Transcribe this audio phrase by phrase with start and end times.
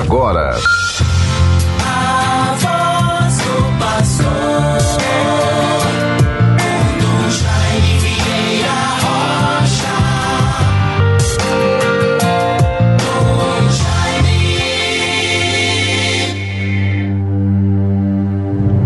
[0.00, 0.56] agora.
[1.84, 4.72] A voz do pastor.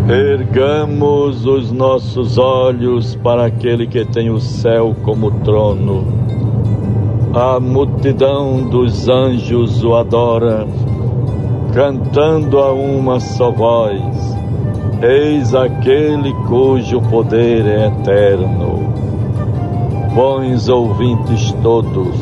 [0.08, 6.06] Ergamos os nossos olhos para aquele que tem o céu como trono.
[7.34, 10.64] A multidão dos anjos o adora,
[11.76, 14.02] cantando a uma só voz:
[15.02, 18.94] Eis aquele cujo poder é eterno.
[20.14, 22.16] Bons ouvintes todos,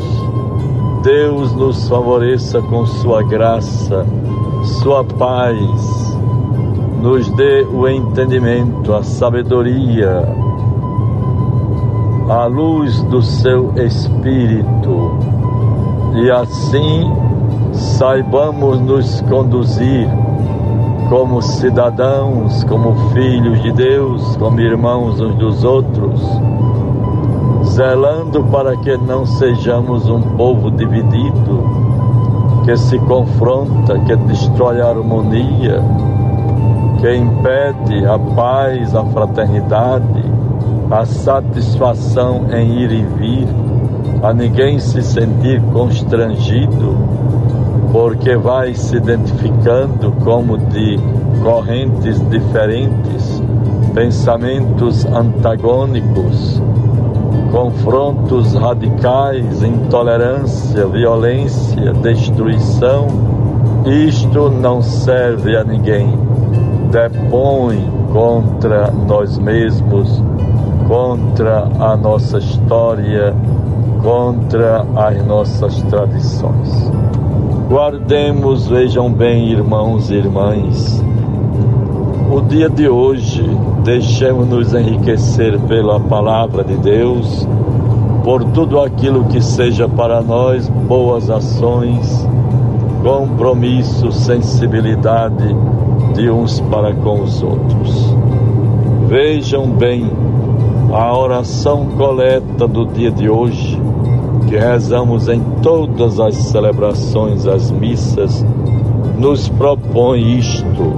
[1.01, 4.05] Deus nos favoreça com sua graça,
[4.81, 6.17] sua paz,
[7.01, 10.27] nos dê o entendimento, a sabedoria,
[12.27, 15.17] a luz do seu Espírito,
[16.13, 17.09] e assim
[17.75, 20.07] saibamos nos conduzir
[21.09, 26.21] como cidadãos, como filhos de Deus, como irmãos uns dos outros,
[27.65, 31.63] zelando para que não sejamos um povo dividido,
[32.63, 35.81] que se confronta, que destrói a harmonia,
[36.99, 40.25] que impede a paz, a fraternidade,
[40.89, 43.47] a satisfação em ir e vir,
[44.23, 46.95] a ninguém se sentir constrangido,
[47.95, 50.99] porque vai se identificando como de
[51.41, 53.41] correntes diferentes,
[53.93, 56.61] pensamentos antagônicos,
[57.53, 63.07] confrontos radicais, intolerância, violência, destruição.
[63.85, 66.19] Isto não serve a ninguém.
[66.91, 70.21] Depõe contra nós mesmos
[70.85, 73.33] contra a nossa história,
[74.03, 76.91] contra as nossas tradições.
[77.67, 81.03] Guardemos, vejam bem, irmãos e irmãs,
[82.31, 83.43] o dia de hoje,
[83.83, 87.47] deixemos-nos enriquecer pela palavra de Deus,
[88.23, 92.27] por tudo aquilo que seja para nós boas ações,
[93.01, 95.55] compromisso, sensibilidade
[96.13, 98.15] de uns para com os outros.
[99.07, 100.11] Vejam bem
[100.93, 103.74] a oração coleta do dia de hoje,
[104.55, 108.45] que rezamos em todas as celebrações, as missas,
[109.17, 110.93] nos propõe isto.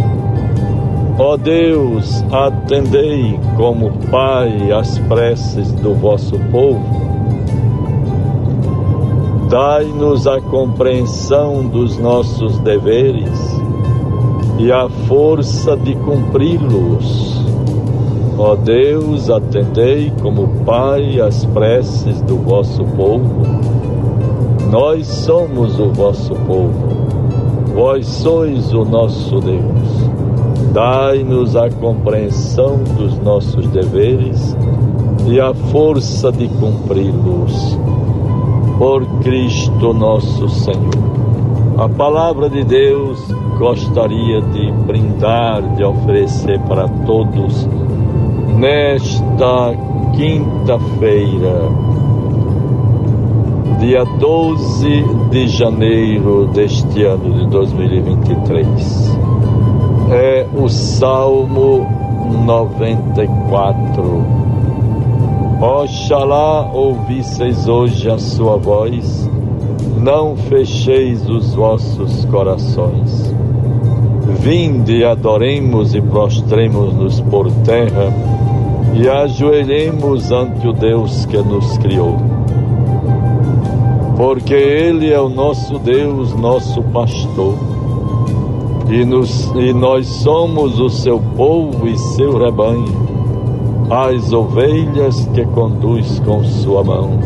[1.18, 6.86] Ó Deus, atendei como Pai as preces do vosso povo.
[9.50, 13.60] Dai-nos a compreensão dos nossos deveres
[14.60, 17.47] e a força de cumpri-los
[18.40, 23.42] Ó Deus, atendei como Pai as preces do vosso povo.
[24.70, 26.72] Nós somos o vosso povo,
[27.74, 30.08] vós sois o nosso Deus.
[30.72, 34.56] Dai-nos a compreensão dos nossos deveres
[35.26, 37.80] e a força de cumpri-los.
[38.78, 40.94] Por Cristo nosso Senhor.
[41.80, 43.20] A palavra de Deus
[43.58, 47.68] gostaria de brindar, de oferecer para todos
[48.58, 49.76] nesta
[50.16, 51.70] quinta-feira,
[53.80, 59.18] dia 12 de janeiro deste ano de 2023.
[60.10, 61.86] É o Salmo
[62.46, 64.26] 94.
[65.62, 69.30] Oxalá ouvisseis hoje a sua voz,
[70.02, 73.36] não fecheis os vossos corações.
[74.40, 78.12] Vinde, adoremos e prostremos-nos por terra
[79.00, 82.18] e ajoelhemos ante o Deus que nos criou.
[84.16, 87.54] Porque Ele é o nosso Deus, nosso pastor,
[88.90, 93.08] e, nos, e nós somos o seu povo e seu rebanho,
[93.90, 97.20] as ovelhas que conduz com sua mão.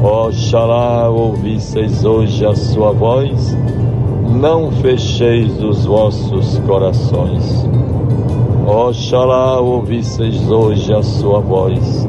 [0.00, 3.56] Oxalá ouvisseis hoje a sua voz,
[4.40, 7.66] não fecheis os vossos corações.
[8.66, 12.08] Oxalá ouvisseis hoje a sua voz.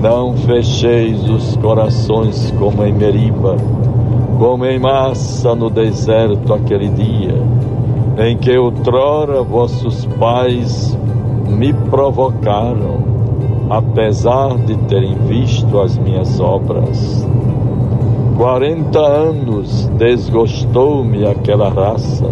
[0.00, 3.56] Não fecheis os corações como em Meriba,
[4.38, 7.34] como em massa no deserto aquele dia,
[8.16, 10.96] em que outrora vossos pais
[11.48, 13.02] me provocaram,
[13.68, 17.26] apesar de terem visto as minhas obras.
[18.36, 22.26] Quarenta anos desgostou-me aquela raça,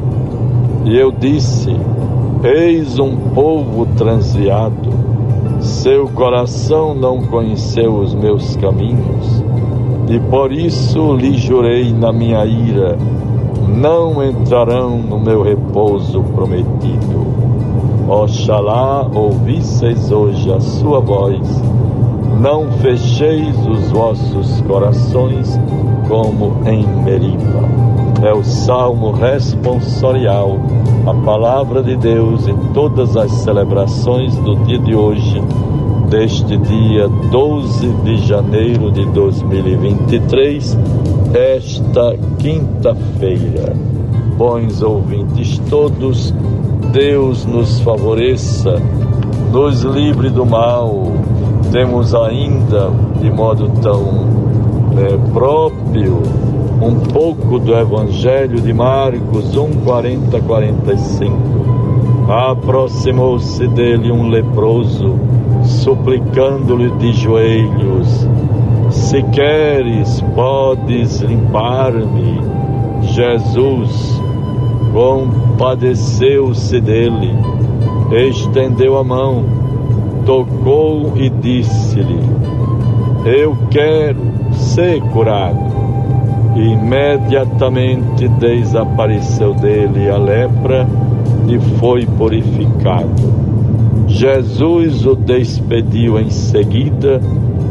[0.85, 1.77] e eu disse:
[2.43, 4.89] Eis um povo transviado,
[5.61, 9.45] seu coração não conheceu os meus caminhos,
[10.09, 12.97] e por isso lhe jurei na minha ira:
[13.69, 17.27] não entrarão no meu repouso prometido.
[18.09, 21.47] Oxalá ouvisseis hoje a sua voz,
[22.41, 25.61] não fecheis os vossos corações
[26.09, 27.69] como em Meriba.
[28.23, 30.59] É o salmo responsorial,
[31.07, 35.43] a palavra de Deus em todas as celebrações do dia de hoje,
[36.09, 40.79] deste dia 12 de janeiro de 2023,
[41.35, 43.75] esta quinta-feira.
[44.39, 46.35] Bons ouvintes todos,
[46.91, 48.81] Deus nos favoreça,
[49.53, 51.13] nos livre do mal.
[51.73, 52.91] Temos ainda,
[53.21, 54.05] de modo tão
[54.99, 56.21] é, próprio,
[56.83, 61.37] um pouco do Evangelho de Marcos 1, 40, 45.
[62.29, 65.15] Aproximou-se dele um leproso,
[65.63, 68.27] suplicando-lhe de joelhos:
[68.91, 72.41] Se queres, podes limpar-me.
[73.03, 74.21] Jesus
[74.93, 77.33] compadeceu-se dele,
[78.29, 79.60] estendeu a mão,
[80.25, 82.21] tocou e disse-lhe:
[83.25, 84.21] Eu quero
[84.53, 85.81] ser curado.
[86.57, 90.87] Imediatamente desapareceu dele a lepra
[91.49, 93.09] e foi purificado.
[94.09, 97.21] Jesus o despediu em seguida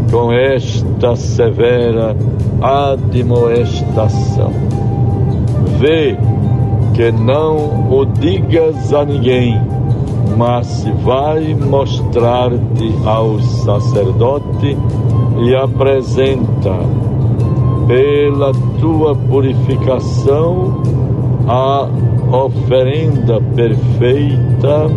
[0.09, 2.15] com esta severa
[2.61, 4.51] admoestação:
[5.77, 6.17] Vê
[6.93, 9.59] que não o digas a ninguém,
[10.39, 14.77] mas vai mostrar-te ao sacerdote
[15.41, 16.77] e apresenta
[17.85, 20.81] pela tua purificação
[21.45, 21.89] a
[22.31, 24.89] oferenda perfeita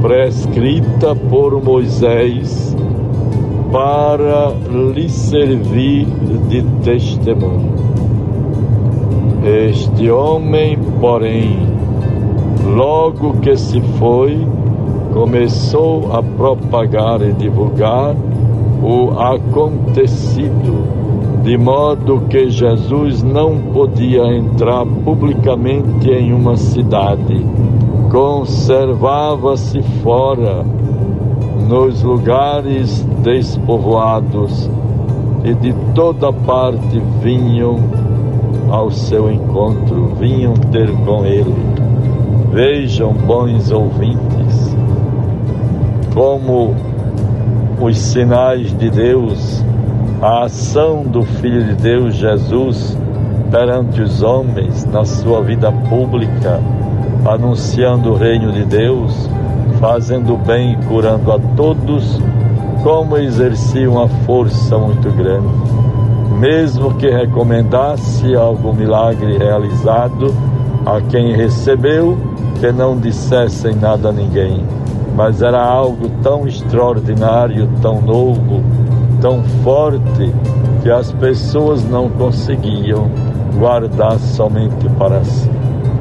[0.00, 2.74] prescrita por Moisés
[3.70, 4.54] para
[4.94, 6.06] lhe servir
[6.48, 7.76] de testemunho.
[9.44, 11.77] Este homem, porém,
[12.68, 14.46] logo que se foi,
[15.12, 18.14] começou a propagar e divulgar
[18.82, 20.86] o acontecido,
[21.42, 27.44] de modo que Jesus não podia entrar publicamente em uma cidade,
[28.10, 30.64] conservava-se fora
[31.68, 34.70] nos lugares despovoados
[35.44, 37.78] e de toda parte vinham
[38.70, 41.87] ao seu encontro, vinham ter com ele.
[42.52, 44.76] Vejam, bons ouvintes,
[46.14, 46.74] como
[47.80, 49.64] os sinais de Deus,
[50.22, 52.96] a ação do Filho de Deus Jesus
[53.50, 56.60] perante os homens na sua vida pública,
[57.24, 59.28] anunciando o reino de Deus,
[59.78, 62.20] fazendo bem e curando a todos,
[62.82, 65.48] como exercia uma força muito grande.
[66.38, 70.32] Mesmo que recomendasse algum milagre realizado
[70.96, 72.16] a quem recebeu,
[72.58, 74.64] que não dissessem nada a ninguém
[75.18, 78.62] mas era algo tão extraordinário, tão novo,
[79.20, 80.32] tão forte,
[80.80, 83.10] que as pessoas não conseguiam
[83.58, 85.50] guardar somente para si.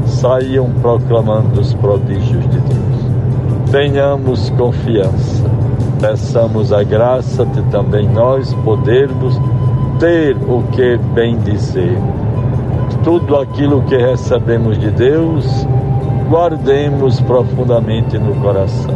[0.06, 3.72] Saíam proclamando os prodígios de Deus.
[3.72, 5.50] Tenhamos confiança,
[6.00, 9.42] peçamos a graça de também nós podermos
[10.00, 11.98] ter o que bem dizer.
[13.08, 15.66] Tudo aquilo que recebemos de Deus,
[16.30, 18.94] guardemos profundamente no coração.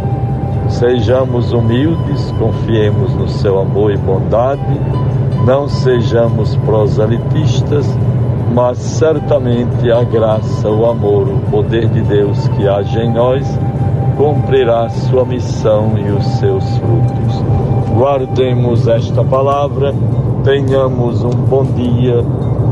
[0.67, 4.61] Sejamos humildes, confiemos no seu amor e bondade,
[5.45, 7.85] não sejamos proselitistas,
[8.53, 13.47] mas certamente a graça, o amor, o poder de Deus que age em nós
[14.17, 17.41] cumprirá sua missão e os seus frutos.
[17.95, 19.95] Guardemos esta palavra,
[20.43, 22.21] tenhamos um bom dia